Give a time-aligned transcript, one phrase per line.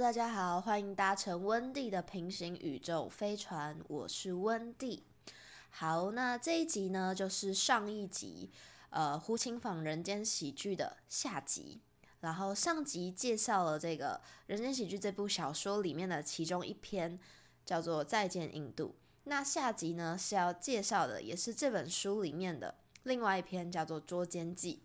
[0.00, 5.04] 大家好，欢迎搭乘温蒂的平行宇宙飞船，我是温蒂。
[5.70, 8.50] 好，那这一集呢，就是上一集
[8.90, 11.80] 呃胡琴坊人间喜剧的下集。
[12.20, 17.18] 然后上集介绍了这个《人间喜剧》这部小说里面的其中一篇，
[17.64, 18.88] 叫做《再见印度》。
[19.24, 24.82] 那下集呢是要介绍的，也是这本书里面的另外一篇，叫做《捉奸记》。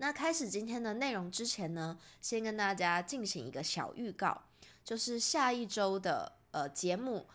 [0.00, 4.44] 那开始今天的内容之前呢，先跟大家进行一个小预告，
[4.84, 7.26] 就是下一周的呃节目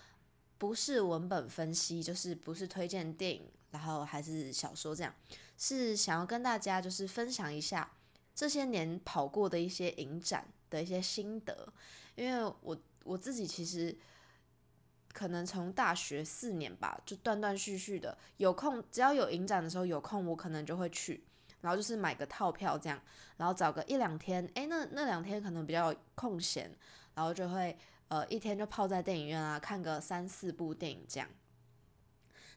[0.58, 5.14] 不是文本分析，就是不是推荐电影，然后还是小说这样，
[5.58, 7.92] 是想要跟大家就是分享一下
[8.34, 11.68] 这些年跑过的一些影展的一些心得，
[12.16, 13.94] 因为我我自己其实
[15.12, 21.26] 可能从大学四年吧，就断断续续的有空，只要有影展的时候有空，我可能就会去。
[21.64, 23.02] 然后就是买个套票这样，
[23.38, 26.70] 然后找个一两天，诶，那那两天可能比较空闲，
[27.16, 27.76] 然后就会
[28.10, 31.30] 呃一天就泡在电影院啊，看个三四部电影这样。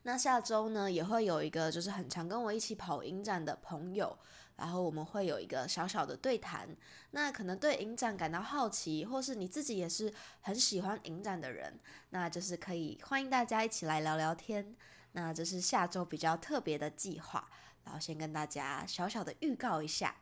[0.02, 4.18] 那下周呢也会有一个就是很常跟我一起跑影展的朋友，
[4.56, 6.68] 然后我们会有一个小小的对谈。
[7.12, 11.78] 那可能对影展感到好奇，或是你自己也是很喜欢影展的人，
[12.10, 14.76] 那就是可以欢迎大家一起来聊聊天。
[15.12, 17.48] 那这是下周比较特别的计划。
[17.86, 20.12] 然后先跟大家小小的预告一下，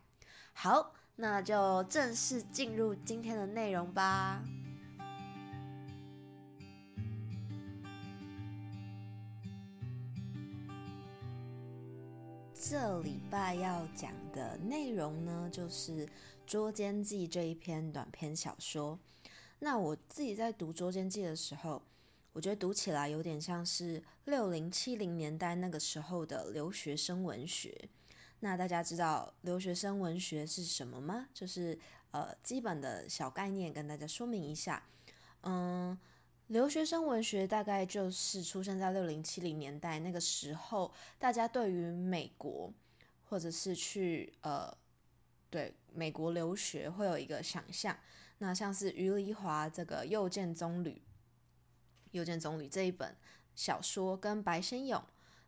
[0.52, 4.44] 好，那就正式进入今天的内容吧。
[12.52, 16.06] 这礼拜要讲的内容呢，就是
[16.46, 18.98] 《捉奸记》这一篇短篇小说。
[19.58, 21.82] 那我自己在读《捉奸记》的时候。
[22.34, 27.88] 我觉得读起来有点像是六零七零年代那个时候的留学生文学。
[28.40, 31.28] 那大家知道留学生文学是什么吗？
[31.32, 31.78] 就是
[32.10, 34.82] 呃基本的小概念跟大家说明一下。
[35.44, 35.96] 嗯，
[36.48, 42.70] 留学生文学大概就是出生在六零七零年代那个时候，大家对于美国
[43.28, 44.76] 或者是去呃
[45.48, 47.96] 对美国留学会有一个想象。
[48.38, 50.96] 那像是余黎华这个又见棕榈。
[52.14, 53.14] 右见总理这一本
[53.54, 55.00] 小说跟白先勇，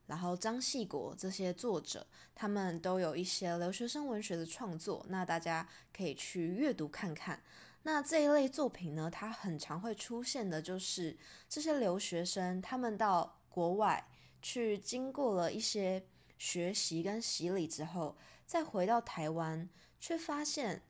[0.07, 7.43] 然后张系国这些作者，他们都有一些留学生文学的创作，那大家可以去阅读看看。
[7.83, 11.17] 那这一类作品呢，它很常会出现的就是
[11.49, 14.09] 这些留学生，他们到国外
[14.43, 16.05] 去经过了一些
[16.37, 19.69] 学习跟洗礼之后，再回到台湾，
[20.01, 20.83] 却发现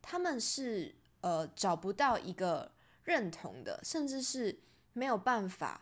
[0.00, 2.72] 他们是呃找不到一个
[3.04, 4.60] 认同的，甚至是。
[4.92, 5.80] 没有办法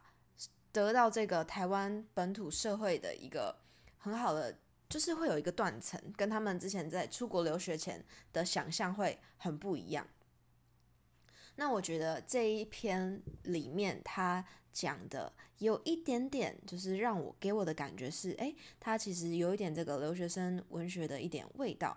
[0.72, 3.56] 得到这个台湾本土社会的一个
[3.98, 4.56] 很好的，
[4.88, 10.06] 就是会有一个断层，跟他们之前在出国留学前的想象会很不一样。
[11.56, 21.97] 那我觉得这一篇里面他讲的有一点点，就是让我给我的感觉是，诶，他其实有一点这个留学生文学的一点味道。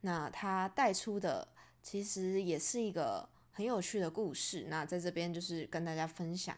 [0.00, 1.46] 那他带出的
[1.82, 3.28] 其实也是一个。
[3.58, 6.56] 很有趣的故事，那在这边就是跟大家分享。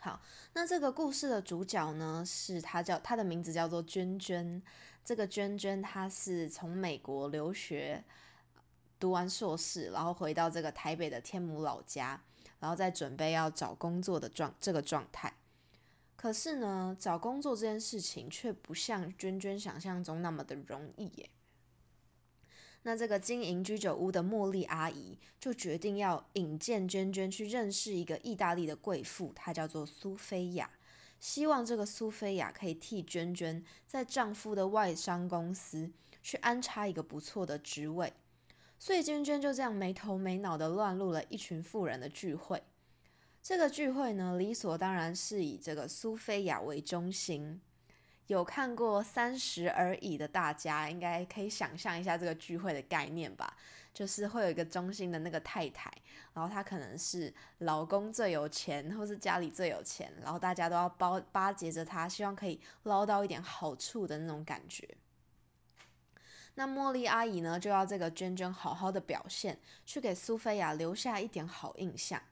[0.00, 0.20] 好，
[0.54, 4.60] 那这个故事的主角呢，是他叫他的名字叫做娟娟。
[5.04, 8.02] 这个娟娟她是从美国留学，
[8.98, 12.20] 读完硕士，然后回到这个台北的天母老家，
[12.58, 15.32] 然后再准备要找工作的状这个状态。
[16.16, 21.30] 可是呢，找工作这件事情却不像娟娟想象中那么的容易耶。
[22.84, 30.68] 那这个经营居酒屋的茉莉阿姨就决定要引荐娟娟去认识一个意大利的贵妇，她叫做苏菲亚，
[31.20, 38.12] 希望这个苏菲亚可以替娟娟在丈夫的外商公司去安插一个不错的职位。
[38.80, 42.60] 所以娟娟就这样没头没脑的乱入了一群富人的聚会。
[43.40, 47.60] 这个聚会呢，理所当然是以这个苏菲亚为中心。
[48.32, 53.56] 有看过《三十而已》的大家，应该可以想象一下这个聚会的概念吧？
[53.92, 55.92] 就是会有一个中心的那个太太，
[56.32, 64.88] 然后她可能是老公最有钱，或是家里最有钱，然后大家都要包巴结着她，希望可以捞到一点好处的那种感觉。
[66.54, 72.22] 那茉莉阿姨呢，就要这个娟娟好好的表现，去给苏菲亚留下一点好印象。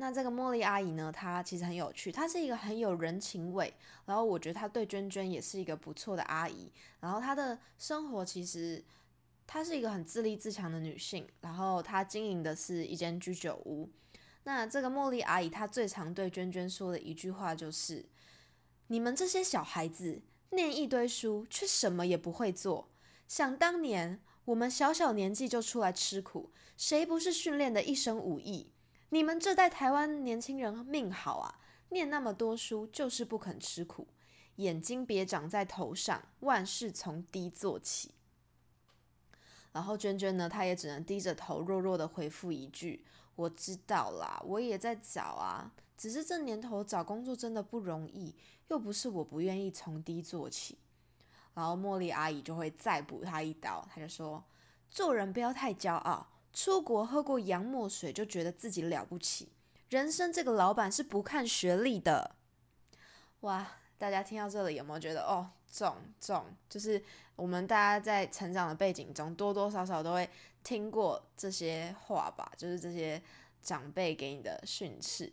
[0.00, 1.12] 那这个茉莉阿姨呢？
[1.12, 3.70] 她其实很有趣，她是一个很有人情味，
[4.06, 6.72] 然后我觉得她对娟娟也是一个不错的阿姨。
[7.00, 8.82] 然后她的生活其实
[9.46, 13.90] 她是一个很自立自强的女性，然后她经营的是一间居酒屋。
[14.44, 18.02] 那这个茉莉阿姨她最常对娟娟说的一句话就是
[18.88, 20.22] ：“你们这些小孩子
[20.52, 22.88] 念一堆书，却什么也不会做。
[23.28, 28.72] 想当年我们小小年纪就出来吃苦，谁不是训练的一身武艺？
[29.10, 31.58] 你们这代台湾年轻人命好啊，
[31.90, 34.06] 念那么多书就是不肯吃苦，
[34.56, 38.12] 眼睛别长在头上，万事从低做起。
[39.72, 43.04] 然后娟娟呢，她也只能低着头，弱弱的回复一句
[43.34, 48.34] ：“我知道啦，我也在找啊，只是这年头找工作真的不容易，
[48.68, 50.78] 又不是我不愿意从低做起。”
[51.54, 54.44] 然后茉莉阿姨就会再补她一刀，她就说
[54.88, 59.52] ：“做人不要太骄傲。”出国喝过洋墨水就觉得自己了不起，
[59.88, 62.36] 人生这个老板是不看学历的。
[63.40, 63.66] 哇，
[63.96, 66.44] 大家听到这里有没有觉得哦，重重？
[66.68, 67.02] 就是
[67.36, 70.28] 我们大家在成长的背景中，多多少少都会
[70.62, 73.22] 听过这些话吧，就是这些
[73.62, 75.32] 长辈给你的训斥。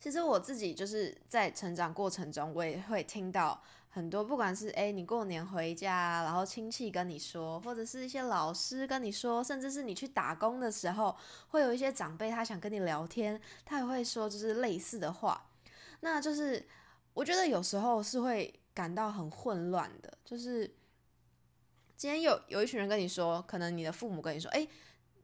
[0.00, 3.62] 其实我自己就是在成长过程中，我也会听到。
[3.94, 15.46] 很多，不管是诶你过年回家，然后亲戚跟你说，或者是一些老师跟你说，甚至是你去打工的时候，会有一些长辈他想跟你聊天，他也会说就是类似的话。
[16.00, 16.66] 那就是
[17.12, 20.66] 我觉得有时候是会感到很混乱的，就是
[21.96, 24.68] 今天有有一群人跟你说，可能你的父母跟你说，诶，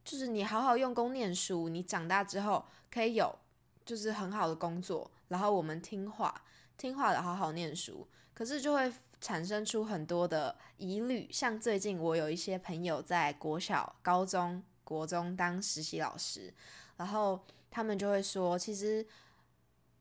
[0.05, 3.37] 就是你好好用功念书，你长大之后可以有
[3.85, 6.45] 就是很好的工作，然后我们听话
[6.77, 8.07] 听话的好好念书。
[8.41, 8.91] 可是就会
[9.21, 16.51] 产生出很多的疑虑，像最近我有一些朋友在国小、高中、国中当实习老师，
[16.97, 17.39] 然后
[17.71, 19.07] 他们就会说，其实，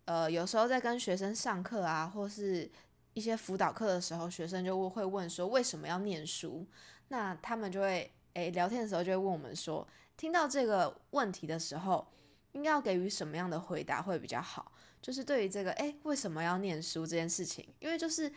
[0.06, 2.72] 呃，有时候在跟学生上课啊，或是
[3.14, 6.66] 一些辅导课的时候，学生就会问说为什么要念书？
[7.10, 12.08] 那他们就会诶聊天的时候就会问我们说，听到这个问题的时候，
[12.54, 14.72] 应该要给予什么样的回答会比较好？
[15.02, 17.68] 就是对于这个，哎，为什么要念书这件事情？
[17.80, 18.32] 因为就是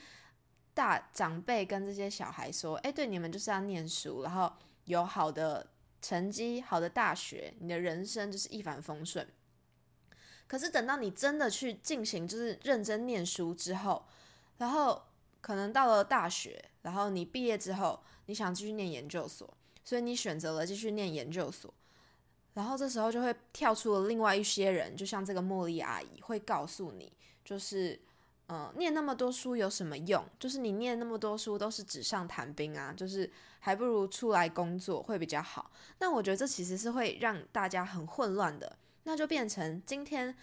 [0.74, 4.52] 大长辈跟这些小孩说，哎，对，你们就是要念书，然后
[4.84, 5.66] 有好的
[6.00, 9.26] 成绩、好的大学，你的人生就是一帆风顺。
[10.46, 14.04] 可是等到你真的去进行，就是认真念书之后，
[14.58, 15.02] 然后
[15.40, 21.72] 可能到了大学，然后你毕业之后，你想继续念研究所，所以你选择了继续念研究所。
[22.54, 27.10] 然后这时候就会跳出了另外一些人，就像这个茉莉阿姨会告诉你，
[27.42, 27.98] 就是，
[28.48, 30.22] 嗯，念那么多书有什么用？
[30.38, 35.70] 就是你念那么多书都是纸上谈兵啊，就是还不如出来工作会比较好。
[35.98, 40.36] 那我觉得这其实是会让大家很混乱的，那就变成今天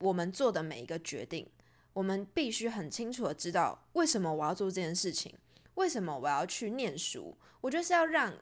[0.00, 1.48] 我们做的每一个决定，
[1.92, 5.32] 我们必须很清楚的知道为什么我要做这件事情，
[5.74, 7.38] 为什么我要去念书。
[7.60, 8.34] 我觉得是要让。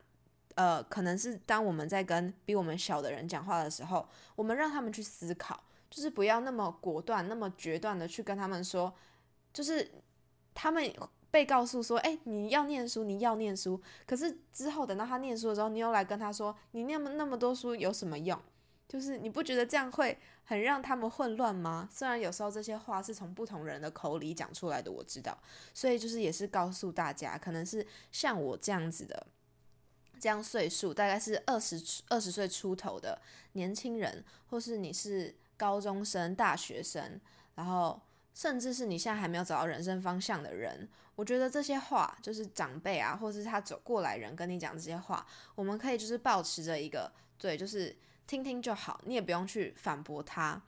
[0.56, 8.92] 呃，可能是当我们在跟比我们小的人讲话的时候，我们让他们去思考，就是不要那么果断、那么决断的去跟他们说，
[9.52, 9.90] 就是
[10.54, 10.92] 他们
[11.30, 13.80] 被告诉说，哎，你要念书，你要念书。
[14.06, 18.38] 可是之后等到他念书的时候，你又来跟他说，你念那么多书有什么用？
[18.88, 21.88] 就是你不觉得这样会很让他们混乱吗？
[21.88, 25.38] 虽然有时候这些话是从不同人的口里讲出来的，我知道，
[25.72, 29.24] 所以就是也是告诉大家，可能是像我这样子的。
[30.20, 33.20] 这样岁数大概是二十二十岁出头的
[33.52, 37.18] 年轻人，或是你是高中生、大学生，
[37.54, 38.00] 然后
[38.34, 47.96] 甚至是你现在还没有找到人生方向的人，我觉得这些话就是长辈啊，或是他走过来人跟你讲这些话，我们可以就是保持着一个对，就是
[48.26, 50.62] 听听就好，你也不用去反驳他。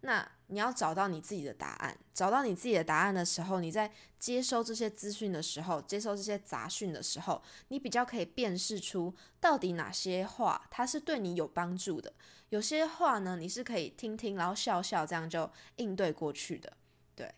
[0.00, 12.12] 那你要找到你自己的答案，找到你自己的答案的时候，你在接收这些资讯的时候，接收这些杂讯的时候，你比较可以辨识出到底哪些话它是对你有帮助的，
[12.50, 16.72] 有些话呢，你是可以听听，然后笑笑，这样就应对过去的。
[17.16, 17.34] 对，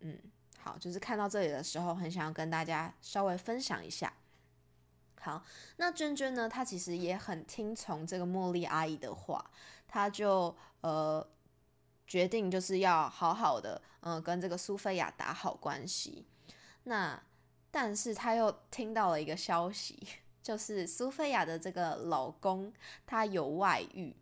[0.00, 0.18] 嗯，
[0.58, 4.12] 好，就是看到这里的时候，很想要跟大家稍微分享一下。
[5.18, 5.42] 好，
[5.78, 9.50] 那娟娟呢，她其实也很听从这个茉莉阿姨的话，
[9.88, 11.26] 她就呃。
[12.06, 16.26] 决定就是要好好的，嗯，跟这个苏菲亚打好关系。
[16.84, 17.20] 那
[17.70, 20.06] 但是他又听到了一个消息，
[20.42, 22.72] 就是苏菲亚的这个老公
[23.06, 24.14] 他有外遇。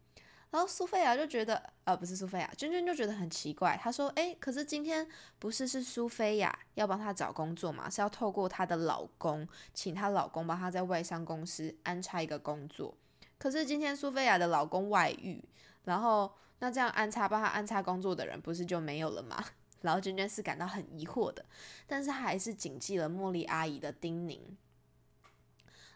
[0.50, 3.74] 然后苏菲亚就觉得，呃，不是苏菲亚，娟娟就觉得很奇怪。
[3.82, 5.08] 她说，诶，可是今天
[5.38, 7.88] 不是是苏菲亚要帮她找工作嘛？
[7.88, 12.94] 是要透过她的老公，请她老公帮她在外商公司安插一个工作。
[13.38, 15.42] 可是今天苏菲亚的老公外遇，
[15.84, 16.30] 然后。
[16.62, 19.44] 那这样安插帮他安插工作的人不是就没有了吗？
[19.82, 21.44] 然后娟娟是感到很疑惑的，
[21.88, 24.38] 但是她还是谨记了茉莉阿姨的叮咛。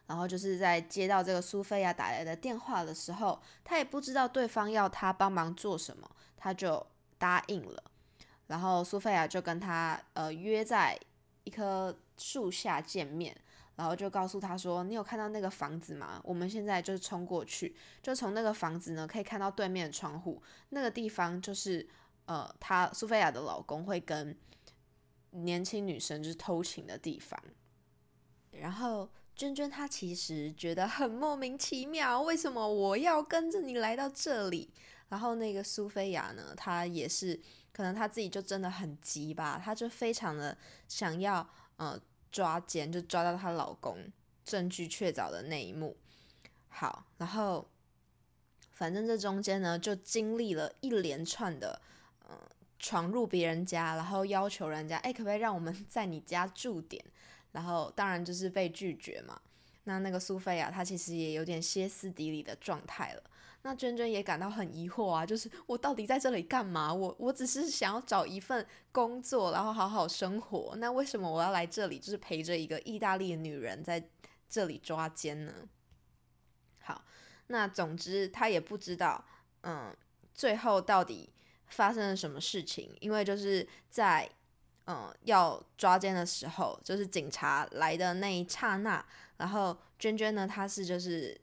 [0.08, 6.84] 然后就是在接到这个苏菲亚打来的电话的时候，她也不知道对方要她帮忙做什么，她就
[7.16, 7.84] 答应了。
[8.48, 10.98] 然后苏菲亚就跟他呃约在
[11.44, 13.36] 一棵树下见面，
[13.76, 16.18] 然后就告诉他说：“你有看到那个房子吗？
[16.24, 21.86] 我们现在就是冲过去，就从那个房子呢可以看到对面的窗户，那个地方就是
[22.24, 24.34] 呃，他苏菲亚的老公会跟
[25.32, 27.38] 年轻女生就是偷情的地方。”
[28.52, 34.72] 然后娟娟她其实觉得很莫名其妙，为什么我要跟着你来到这里？
[35.10, 37.38] 然后那个苏菲亚呢，她也是
[37.74, 40.56] 可能她自己就真的很急吧，她就非常的
[40.88, 42.00] 想要呃。
[42.36, 43.96] 抓奸就抓到她老公
[44.44, 45.96] 证据确凿的那一幕，
[46.68, 47.66] 好，然后
[48.72, 51.80] 反正这中间呢就经历了一连串的，
[52.28, 52.38] 嗯，
[52.78, 57.02] 闯入别人家，然后要求人家，哎，可不可以让我们在你家住点？
[57.52, 59.40] 然后当然就是被拒绝嘛。
[59.84, 63.22] 那那个苏菲亚她其实也有点歇斯底里的状态了。
[63.62, 66.94] 那娟娟也感到很疑惑啊，就是我到底在这里干嘛？
[66.94, 70.76] 我我只是想要找一份工作，然后好好生活。
[70.76, 74.08] 那为什么我要来这里，就是陪着一个意大利的女人在
[74.48, 75.52] 这里抓奸呢？
[76.78, 77.04] 好，
[77.48, 79.24] 那总之他也不知道，
[79.62, 79.92] 嗯，
[80.32, 81.28] 最后到底
[81.66, 82.96] 发生了什么事情？
[83.00, 84.30] 因为就是在
[84.84, 89.04] 嗯要抓奸的时候，就是警察来的那一刹那，
[89.38, 91.40] 然后娟娟呢，她是就是。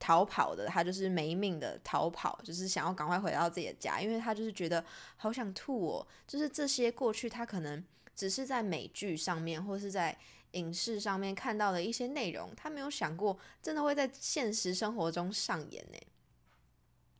[0.00, 4.82] 逃跑的，他就是没命的逃跑，就是想要赶快回到自己的家，因为他就是觉得
[5.18, 6.06] 好想吐哦。
[6.26, 7.84] 就是这些过去他可能
[8.16, 10.16] 只是在美剧上面或是在
[10.52, 15.98] 影视上面看到的一些内容，他没有想过真的会在现实生活中上演呢。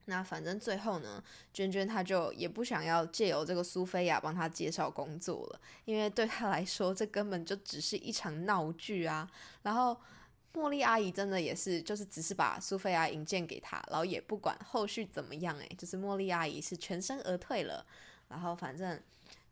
[0.06, 1.22] 那反正最后呢，
[1.52, 9.30] 娟娟她就也不想要借由这个苏菲亚帮她介绍工作了，因为对她来说这根本就只是一场闹剧啊。
[9.62, 9.94] 然后。
[10.52, 17.86] 茉莉阿姨真的也是，就是只是把苏菲亚引荐给他，然后也不管后续怎么样，诶，就是茉莉阿姨是全身而退了。
[18.28, 19.00] 然后反正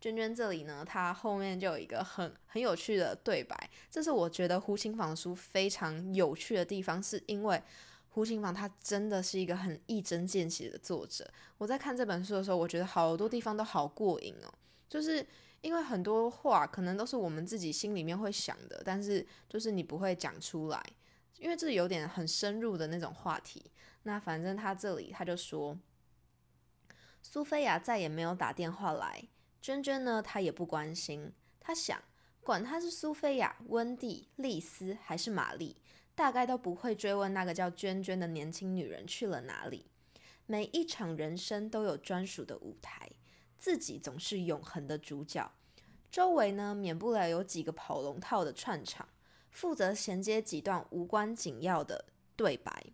[0.01, 7.63] 娟娟这里呢，她后面就有一个很很有趣的对白，这是我觉得胡琴房书非常有趣的地方，是因为
[8.11, 11.29] 胡琴房他真的是一个很一针见血的作者。
[11.59, 14.53] 我在看这本书的时候，我觉得好多地方都好过瘾哦，
[14.89, 15.25] 就是。
[15.61, 20.83] 因为很多话可能都是我们自己心里面会想的，但是就是你不会讲出来，
[21.39, 23.71] 因为这有点很深入的那种话题。
[24.05, 25.77] 那反正他这里他就说，
[27.23, 29.29] 苏菲亚再也没有打电话来，
[29.61, 32.01] 娟娟呢她也不关心，她想
[32.41, 35.83] 管她是苏菲亚、温蒂、丽丝还是玛丽，
[36.15, 39.91] 大概都不会追问那个叫娟娟的年轻女人去了哪里。
[40.47, 43.11] 每一场人生都有专属的舞台。
[43.59, 45.51] 自己总是永恒的主角，
[46.11, 49.09] 周围呢免不了有几个跑龙套的串场，
[49.51, 52.05] 负责衔接几段无关紧要的
[52.37, 52.87] 对白。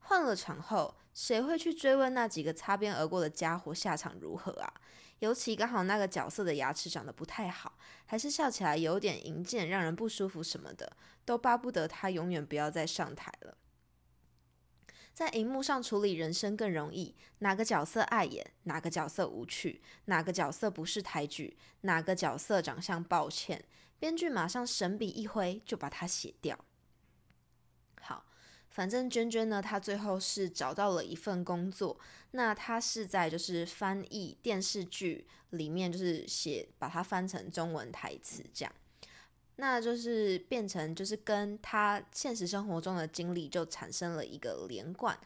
[0.00, 4.72] 换了场后，谁会去追问那几个擦边而过的家伙下场如何啊？
[5.20, 13.56] 尤其刚好那个角色的牙齿长得不太好，还是笑起来有点银剑，让人不舒服什么的，都巴不得他永远不要再上台了。
[15.18, 23.64] 在荧幕上处理人生更容易，哪个角色碍眼，哪个角色无趣，哪个角色不是台剧，哪个角色长相抱歉，
[23.98, 26.56] 编剧马上神笔一挥就把它写掉。
[28.00, 28.24] 好，
[28.68, 31.98] 反正娟娟呢，她最后是找到了一份工作，
[32.30, 38.72] 那她是在就是翻译电视剧里面，就是写把它翻成中文台词这样。
[39.60, 45.18] 那就是变成，就是跟他现实生活中的经历就产生了一个连贯。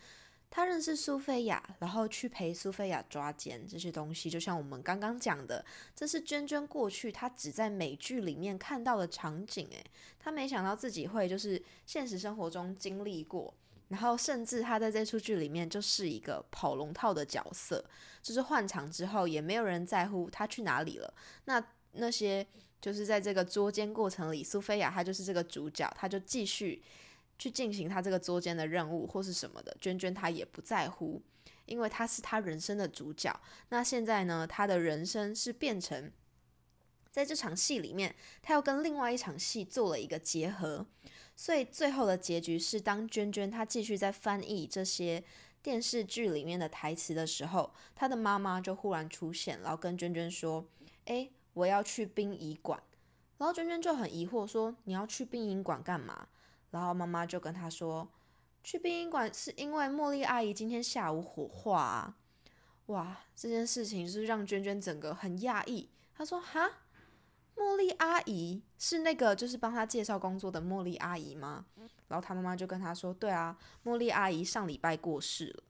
[0.50, 5.62] 他认识苏菲亚，然后去陪苏菲亚抓奸这些东西，就像我们刚刚讲的，
[5.94, 9.68] 这是娟娟过去她只在美剧里面看到的场景。
[9.70, 9.84] 诶，
[10.18, 13.52] 她没想到自己会就是现实生活中经历过，
[13.88, 17.84] 然后甚至她在这出剧里面就是一个跑龙套的角色，
[18.22, 21.12] 就是换场之后也没有人在乎她去哪里了。
[21.44, 21.62] 那
[21.92, 22.46] 那些。
[22.82, 26.82] 就是在这个捉奸过程里，苏菲亚她就是这个主角，她就继续
[27.38, 29.74] 去进行她这个捉奸的任务或是什么的。
[29.80, 31.22] 娟娟她也不在乎，
[31.66, 33.40] 因为她是她人生的主角。
[33.68, 36.10] 那现在呢，她的人生是变成
[37.12, 40.84] 在这场戏里面，她要跟另外一场戏做了一个结合。
[41.36, 45.22] 所以最后的结局是，当娟娟她继续在翻译这些
[45.62, 50.66] 电视剧里面的台词的时候，她的妈妈就忽然出现，然后跟娟娟说
[51.06, 51.30] ：“诶。
[51.54, 52.82] 我要去殡仪馆，
[53.38, 56.28] 然后娟娟就很疑惑说：“你要去殡仪馆干嘛？”
[56.70, 58.08] 然后妈妈就跟她说
[58.64, 62.16] ：“去殡仪馆是因为茉莉阿姨今天下午火化啊！”
[62.86, 65.90] 哇，这件事情是让娟娟整个很讶异。
[66.14, 66.68] 她说：“哈，
[67.56, 71.66] 茉莉阿姨是那个就是帮她介绍工作的茉莉阿姨吗？”
[72.08, 75.62] 然后她妈妈就跟她说：“对啊，茉莉阿姨上礼拜过世了。”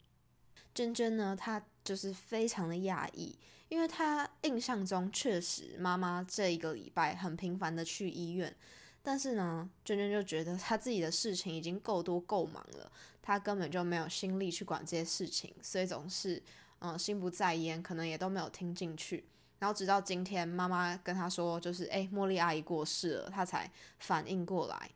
[0.74, 3.38] 娟娟呢，她就是非常的讶异。
[3.68, 8.54] 因为他印象中确实，妈妈这一个礼拜很频繁的去医院，
[9.02, 16.42] 但是呢，娟娟就觉得她自己的事情已经够多够忙了，她根本就没有心力去管这些事情，所以总是
[16.80, 19.24] 嗯心不在焉，可能也都没有听进去。
[19.58, 24.90] 然后直到今天，妈妈跟她说，就是哎，茉莉阿姨过世了，她才反应过来。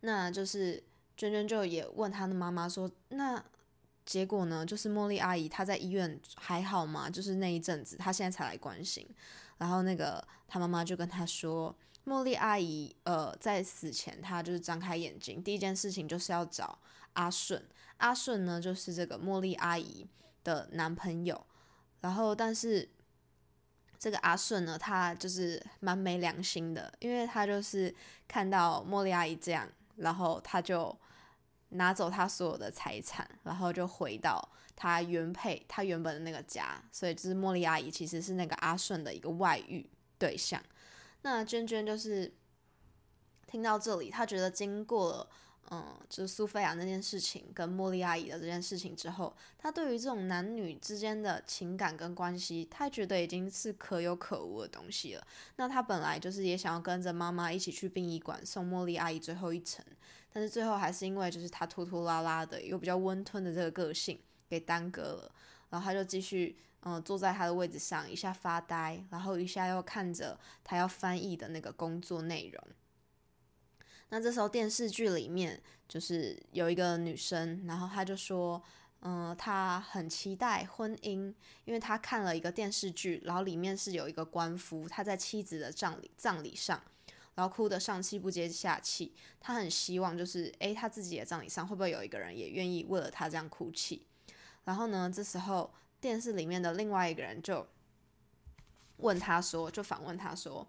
[0.00, 0.82] 那就是
[1.18, 3.44] 娟娟就也问她的妈妈说，那。
[4.06, 7.10] 结果呢，就是茉莉阿姨她在医院还好吗？
[7.10, 9.04] 就是那一阵子，她现在才来关心。
[9.58, 11.74] 然后那个她妈妈就跟她说，
[12.06, 16.78] 茉莉阿姨呃在死前，她就是张开眼睛，第一件事情就是要找
[17.14, 17.60] 阿顺。
[17.96, 20.06] 阿顺呢，就是这个茉莉阿姨
[20.44, 21.44] 的男朋友。
[22.00, 22.88] 然后但是
[23.98, 27.92] 这个阿顺呢，他就是蛮没良心的，因为他就是
[28.28, 30.96] 看到茉莉阿姨这样，然后他就。
[31.76, 40.62] 拿走他所有的财产，然后就回到他原配他原本的那个家，所以就是茉莉阿姨其实是那个阿顺的一个外遇对象。
[41.22, 42.32] 那娟娟就是
[43.46, 45.28] 听到这里，她觉得经过
[45.70, 55.26] 嗯，就是苏菲亚那件事情跟茉莉阿姨的这件事情之后，她对于这种男女之间的情感跟关系，她觉得已经是可有可无的东西了。
[55.56, 59.84] 那她本来就是也想要跟着妈妈一起去殡仪馆送茉莉阿姨最后一程。
[60.36, 65.32] 但是最后还是因为就是他拖拖拉拉的，又比较温吞的这个个性给耽搁了，
[65.70, 72.62] 然后他就继续嗯坐在他的位置上，一下发呆，然后一下又看着他要翻译的那个工作内容。
[74.10, 78.62] 那这时候电视剧里面就是有一个女生，然后她就说，
[79.00, 81.32] 嗯，她很期待婚姻，
[81.64, 86.82] 因为她看了一个电视剧，然后里面是有一个官夫，他在妻子的葬礼葬礼上。
[87.36, 94.06] 然后哭得上气不接下气，他很希望就是，诶，他自己的葬礼上会不会有一个人也愿意为了他这样哭泣？
[94.64, 97.66] 然后呢，这时候电视里面的另外一个人就
[98.96, 100.66] 问他说，就反问他说，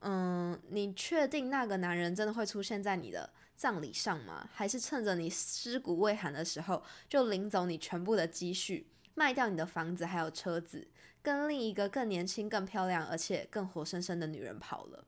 [0.00, 4.48] 嗯，你确定那个男人真的会出现在你的葬礼上吗？
[4.52, 10.86] 还是趁着你尸骨未寒的时候，就领走你全部的积蓄，卖掉你的房子还有车子，
[11.22, 15.06] 跟另一个更年轻、更漂亮而且更活生生的女人跑了？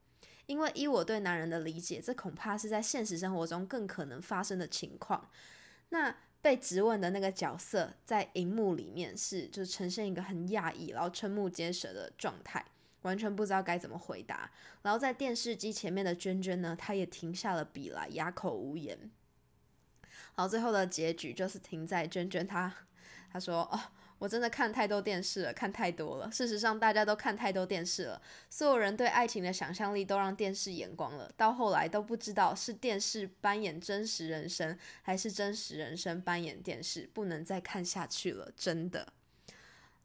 [0.48, 5.28] 因为依我对男人的理解，这恐怕是在现实生活中更可能发生的情况。
[5.90, 12.64] 那被质问的那个角色在荧幕里面是，就是呈现一个很讶异，然后瞠目结舌的状态，
[13.02, 14.50] 完全不知道该怎么回答。
[14.80, 18.98] 然后在电视机前面的娟娟呢，她也停下了笔来，哑口无言。
[20.34, 22.74] 然后最后的结局就是停在娟娟她，
[23.30, 23.78] 她说：“哦。”
[24.18, 26.30] 我真的看太多电视了，看太多了。
[26.30, 28.20] 事实上，大家都看太多电视了。
[28.50, 38.50] 所有人对爱情的想象力都让电视眼光了，到后来都不知道是电视扮演真实人生，还是真实人生扮演电视，不能再看下去了。
[38.56, 39.12] 真的，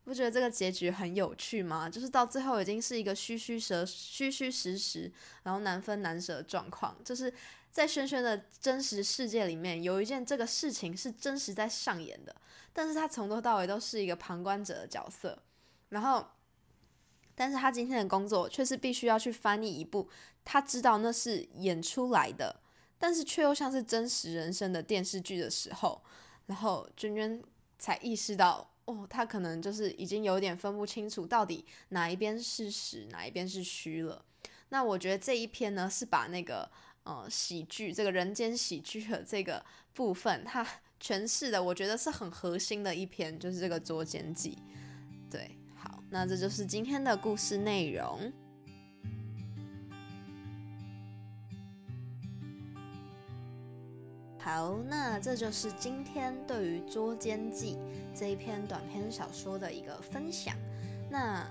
[0.03, 1.89] 不觉得这个结局很有趣吗？
[1.89, 5.11] 就是到最后已经是一个虚虚实虚虚实实，
[5.43, 6.95] 然后难分难舍的状况。
[7.03, 7.33] 就是
[7.71, 12.35] 在轩轩的真实世界里面，有一件这个事情是真实在上演的。
[12.75, 15.37] 但是他从头到尾都是一个旁观者的角色，
[15.89, 16.25] 然后，
[17.35, 20.09] 但是他今天的工作却是必须要去翻译一部
[20.43, 22.59] 他知道那是演出来的，
[22.97, 26.03] 但是却又像是真实人生的电视剧的时候，
[26.47, 27.41] 然后娟娟
[27.77, 34.23] 才意识到，哦，他可能就是已经有点分不清楚到底哪一边是实，哪一边是虚了。
[34.69, 36.69] 那我觉得这一篇呢，是把那个
[37.03, 40.65] 呃喜剧这个人间喜剧的这个部分，它。
[41.03, 44.57] 诠释的我觉得是很核心的一篇，就是这个《捉奸记》。
[45.29, 48.31] 对，好，那这就是今天的故事内容。
[54.43, 57.77] 好，那这就是今天对于《捉奸记》
[58.19, 60.53] 这一篇短篇小说的一个分享。
[61.09, 61.49] 那，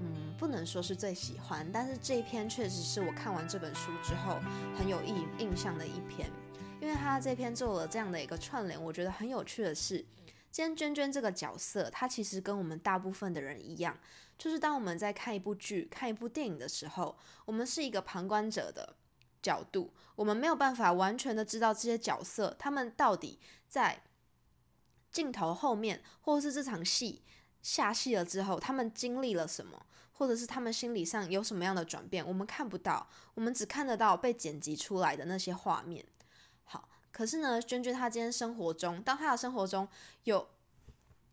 [0.00, 4.40] 嗯，不能说是最喜欢，但是这一篇确实是我看完这本书之后
[4.76, 6.28] 很有印印象的一篇。
[6.80, 10.04] 因为他这篇做了这样的一个串联，我觉得很有趣的是，
[10.50, 13.96] 今天娟娟这个角色，她其实跟我们大部分的人一样，
[14.36, 18.96] 就是当我们在看一部剧、看一部电影的时候，我们是一个旁观者的
[19.44, 24.02] 角度，我们没有办法完全的知道这些角色他们到底在
[25.12, 27.20] 镜头后面，或是这场戏
[27.62, 36.02] 下戏了之后，他们经历了什么，或者是他们心理上有什么样的转变，我们看不到，我们只看得到被剪辑出来的那些画面。
[36.64, 39.86] 好可是呢，娟娟她今天生活中，当她的生活中
[40.24, 40.48] 有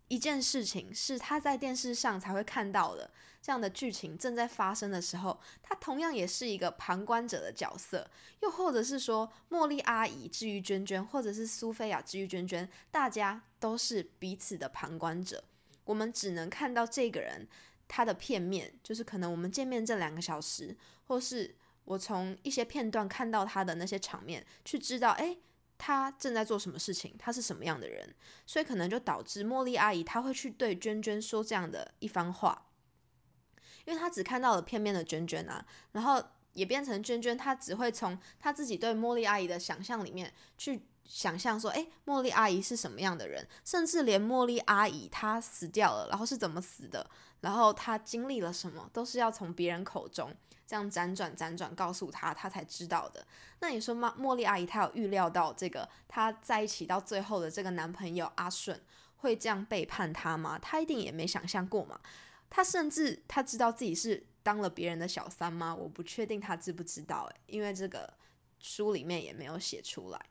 [0.10, 3.10] 一件事情是她在电视上才会看到的，
[3.42, 8.10] 这样的剧情正在发生的时候，他同样也是一个旁观者的角色。
[8.42, 15.44] 又或者是说，茉莉阿姨至于娟娟，或者是苏菲亚至于娟娟，大家都是彼此的旁观者。
[15.86, 17.48] 我们只能看到这个人
[17.88, 20.78] 他的片面，就是可能我们见面这两个小时，
[21.08, 21.56] 或是。
[21.86, 25.36] 我从一些片段看到他的那些场面，去知道，哎，
[25.80, 28.14] 他正在做什么事情，他是什么样的人，
[28.46, 32.68] 所以可能就导致茉莉阿姨她会去对娟娟说这样的一番话，
[33.92, 36.24] 因为他只看到了片面的娟娟啊，然后
[36.54, 40.86] 也变成娟娟，她只会从她自己对茉莉阿姨的想象里面去。
[41.04, 43.46] 想象说，哎，茉莉阿姨是什么样的人？
[43.66, 47.06] 甚至连茉莉阿姨她死掉了，然后是怎么死的，
[47.42, 50.34] 然后她经历了什么，都是要从别人口中
[50.66, 53.28] 这样辗转辗转告诉她，她才知道的。
[53.60, 58.80] 那你说，茉茉莉阿姨她有预料到这个她在一起到最后的这个男朋友阿顺
[59.18, 60.58] 会这样背叛她吗？
[60.60, 62.00] 她一定也没想象过嘛。
[62.52, 65.74] 他甚至他知道自己是当了别人的小三吗？
[65.74, 68.14] 我不确定他知不知道，诶，因为这个
[68.60, 70.26] 书里面也没有写出来。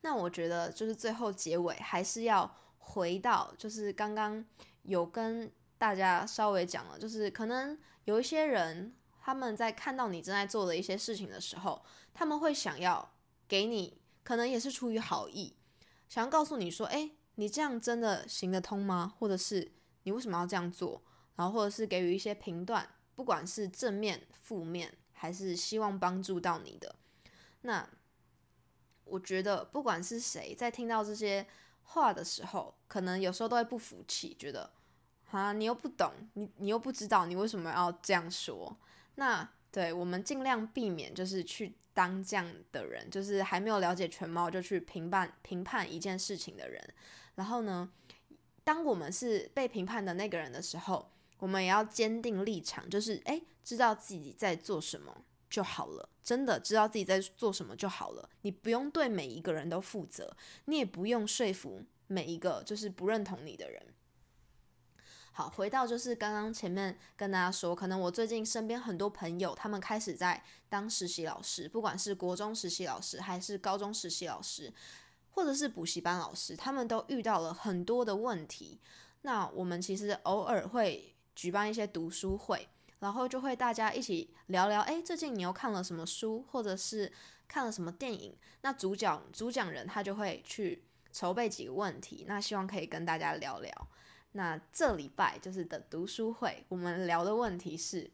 [0.00, 4.42] 那我觉得就是最后结尾还是要回到，就是刚刚
[4.84, 13.12] 有跟大家稍微讲了，就是可能有一些人他们在看到你正在做的一些事情的时候，他们会想要
[13.46, 15.54] 给你，可能也是出于好意，
[16.08, 19.12] 想要告诉你说，哎，你这样真的行得通吗？
[19.18, 21.02] 或者是你为什么要这样做？
[21.36, 26.94] 然后或者是给予一些评断，不管是正面、负面，还是希望帮助到你的，
[27.62, 27.88] 那。
[29.06, 31.44] 我觉得不管是谁在听到这些
[31.82, 34.70] 话的时候，可能有时候都会不服气，觉得
[35.32, 38.76] 啊，你又不懂，你你又不知道，你为什么要这样说？
[39.16, 46.80] 那对我们尽量避免，就是去当这样的人，就是还没有了解全貌就去评判评判一件事情的人。
[47.34, 47.90] 然后呢，
[48.64, 55.24] 当我们是被评判的那个人的时候，我们也要坚定立场，就是诶，知道自己在做什么。
[55.50, 58.30] 就好了，真的知道自己在做什么就好了。
[58.42, 63.82] 你不用对每一个人都负责，你也不用说服每一个就是不认同你的人。
[65.32, 74.72] 好，回到就是刚刚前面跟大家说，可能我最近身边很多朋友，他们开始在当实习老师，不管是国中实习老师，还是高中实习老师，
[75.30, 78.80] 或者是补习班老师，他们都遇到了很多的问题。
[79.22, 82.68] 那我们其实偶尔会举办一些读书会。
[83.00, 87.10] 然后就会大家一起聊聊，哎，最近你又看了什么书，或者是
[87.48, 88.36] 看了什么电影？
[88.60, 93.88] 那主讲主讲人他就会去筹备几个问题，那希望可以跟大家聊聊。
[94.32, 98.10] 那这礼拜就是的读书会，我们聊的问题是，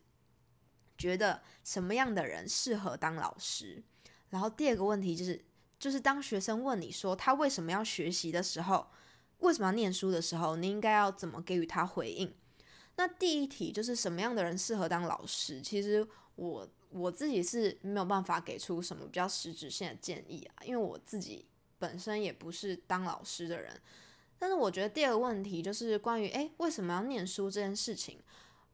[0.97, 3.83] 觉得什么样的人适合当老师？
[4.31, 5.45] 然后第二个问题就是，
[5.79, 8.87] 就是当学生问你说他为什么要学习的时候，
[9.39, 12.35] 为什么要念书的时候，你应该要怎么给予他回应？
[12.97, 15.61] 那第一题就是什么样的人适合当老师？
[15.61, 21.47] 其实我我自己是没有办法给出什么比较实质性的建议啊，因为我自己
[21.79, 23.79] 本身也不是当老师的人。
[24.39, 28.19] 但是我觉得第二个问题就是关于诶为什么要念书这件事情？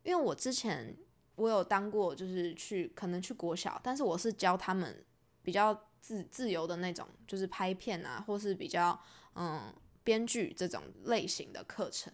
[0.04, 0.96] 因为我之前
[1.34, 5.04] 我有当过，就是去可能去国小，但是我是教他们
[5.42, 9.00] 比较自自由的那种，就是拍片啊，或是比较
[9.36, 9.72] 嗯
[10.04, 12.12] 编剧这种类型的课程。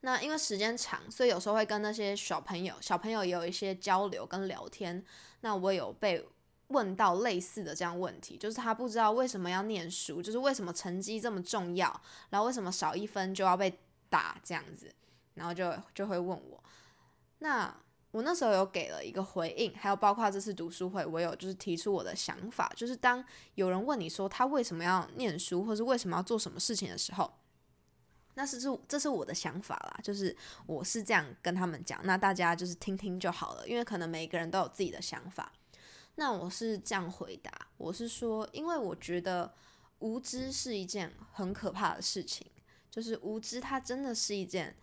[0.00, 5.04] 那因为时间长，所以有时候会跟那些小朋友，小朋友也有一些交流跟聊天。
[5.40, 6.24] 那我有被
[6.68, 14.90] 问到类似的这样问题，就是他不知道为什么要念书，就是为什么成绩这么重要，然后为什么少一分就要被打这样子，
[15.34, 16.62] 然后就就会问我。
[17.40, 17.76] 那
[18.10, 23.22] 我那时候有给了一个回应，还有包括这次读书会，我有就是提出我的想法，就是当
[23.54, 27.30] 有人问你说他为什么要念书，或是为什么要做什么事情的时候。
[28.34, 35.52] 那是是这是我的想法啦，就是我是这样跟他们讲，那大家就是听听就好了，因为可能每一个人都有自己的想法。
[36.14, 39.52] 那我是这样回答，我是说，因为我觉得
[39.98, 42.46] 无知是一件很可怕的事情，
[42.88, 44.76] 就是无知它真的是一件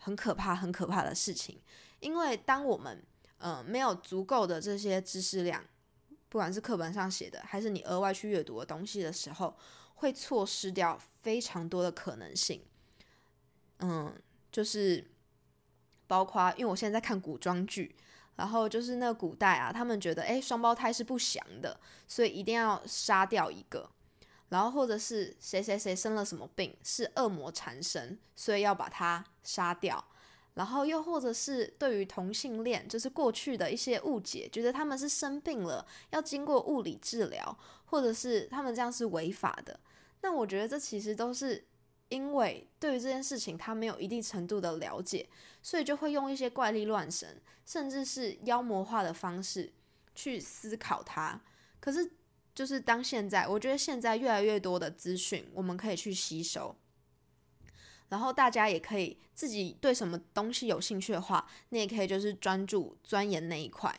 [0.00, 1.60] 很可怕、很可怕的事情，
[2.00, 3.02] 因为当我们
[3.38, 5.64] 呃没有足够的这些知识量，
[6.28, 9.56] 不管是课本上写的，还是你额外去阅读的东西的时候，
[9.94, 12.62] 会错失掉非常多的可能性。
[13.80, 14.14] 嗯，
[14.50, 15.10] 就是
[16.06, 17.96] 包括，因为我现在在看古装剧，
[18.36, 23.90] 然后就是那个古代啊，他们觉得诶双胞胎是不祥的，所以一定要杀掉一个，
[24.48, 30.04] 然后或者是谁谁谁生了什么病，是恶魔缠身，所以要把他杀掉，
[30.58, 39.80] 然后又或者是对于同性恋，就是过去的一些误解，觉得他们是生病了，要经过物理治疗，或者是他们这样是违法的，
[40.20, 41.64] 那我觉得这其实都是。
[42.10, 45.28] 因为对于这件事情他没有一定程度的了解，
[45.62, 49.70] 所以就会用一些怪力乱神，甚至是妖魔化的方式
[50.14, 51.38] 去思考它。
[51.78, 52.10] 可是，
[52.54, 56.74] 就是当现在，我觉得现在越来越多的资讯，我们可以去吸收，
[58.08, 63.98] 然后大家也可以自己对什么东西有兴趣的话，你也可以就是专注钻研那一块。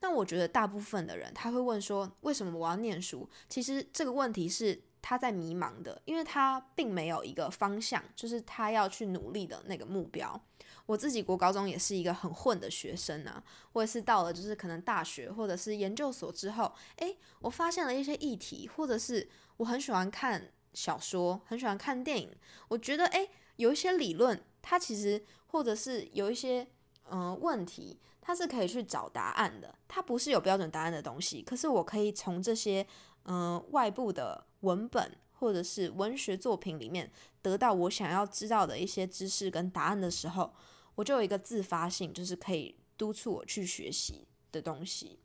[0.00, 3.28] 那我觉得大部分的人他会问说，为什么我要念书？
[3.48, 10.38] 其实这个问题是他在迷茫的，因为他并没有一个方向，就是他要去努力的那个目标。
[10.84, 13.42] 我自己国高中也是一个很混的学生呢，
[13.72, 22.30] 我也是到了就是可能大学或者是研究所之后，诶，我发现了一些议题，或者是我很喜欢看小说，很喜欢看电影，
[22.68, 26.66] 我觉得诶，有一些理论，它其实或者是有一些
[27.10, 32.86] 嗯问题，它是可以去找答案的，它不是有标准答案的东西，可是我可以从这些
[33.24, 37.10] 嗯外部的文本或者是文学作品里面
[37.42, 40.52] 得到我想要知道的一些知识跟答案的时候。
[40.96, 45.20] 我就有一个自发性，就是可以督促我去学习的东西。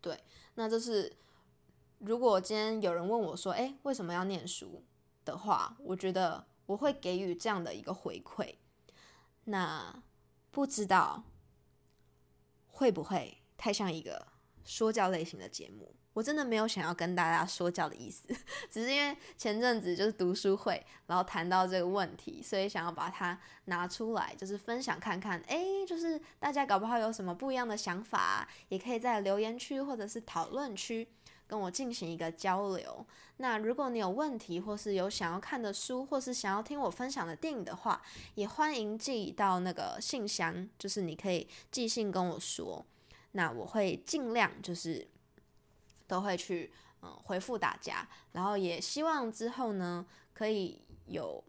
[0.00, 0.16] 对，
[0.54, 1.12] 那就是
[1.98, 4.84] 如果今天有人问我说：“哎，为什么要念书？”
[5.26, 8.54] 的话，我觉得我会给予这样的一个回馈。
[9.44, 10.02] 那
[10.50, 11.22] 不知道
[12.66, 14.26] 会不会太像一个
[14.64, 15.94] 说教类型的节目？
[16.14, 18.28] 我真的没有想要跟大家说教的意思，
[18.70, 25.40] 只是因为前阵子就是读书会，然后谈到这个问题，所以想要把它拿出来，就是分享看看。
[25.48, 31.08] 哎，就是大家搞不好有什么不一样的想法，也可以在留言区或者是讨论区
[31.52, 33.06] 跟我进行一个交流。
[33.36, 38.00] 那如果你有问题，或是有想要看的书，或是想要听我分享的电影的话，
[38.36, 42.82] 也欢迎寄到那个信箱，就是你可以寄信跟我说，
[43.32, 45.06] 那我会尽量就是。
[46.08, 51.42] 都会去嗯回复大家，然后也希望之后呢可以有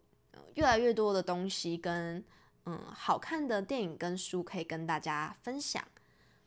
[0.53, 2.23] 越来越多的东西跟
[2.65, 5.83] 嗯好看的电影跟书可以跟大家分享。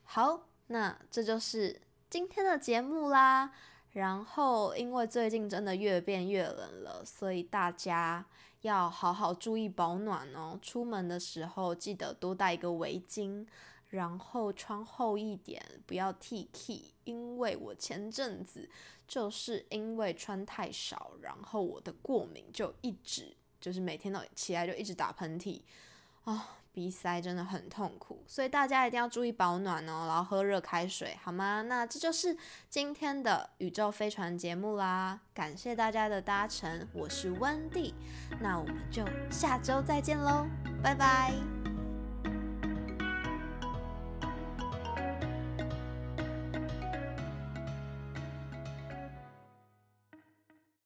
[0.04, 3.52] 好，那这就是今天的节目啦。
[3.92, 8.26] 然后因为最近真的越变越冷了，所以大家
[8.60, 10.58] 要好好注意保暖哦。
[10.60, 13.46] 出门的时候记得多带一个围巾。
[13.90, 18.68] 然后穿厚一点，不要 T K，因为我前阵子
[19.06, 25.62] 就是因为穿太少，然后我的过敏就一直就是每天都起来就一直打喷嚏，
[26.24, 31.62] 啊，鼻塞真的很痛苦，所以大家一定要注意保暖哦，然后喝热开水，好吗？
[31.62, 32.36] 那这就是
[32.68, 37.94] 今天的宇宙飞船节目啦，感谢大家的搭乘，我是温蒂，
[38.42, 40.46] 那我们就下周再见喽，
[40.82, 41.75] 拜拜。